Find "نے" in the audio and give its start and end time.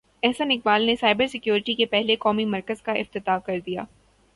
0.85-0.95